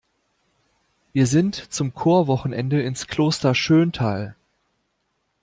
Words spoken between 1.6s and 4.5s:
zum Chorwochenende ins Kloster Schöntal.